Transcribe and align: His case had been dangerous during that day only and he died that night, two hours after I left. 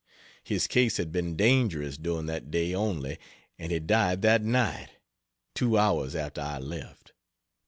His 0.43 0.65
case 0.65 0.97
had 0.97 1.11
been 1.11 1.35
dangerous 1.35 1.95
during 1.95 2.25
that 2.25 2.49
day 2.49 2.73
only 2.73 3.19
and 3.59 3.71
he 3.71 3.77
died 3.79 4.23
that 4.23 4.41
night, 4.41 4.89
two 5.53 5.77
hours 5.77 6.15
after 6.15 6.41
I 6.41 6.57
left. 6.57 7.13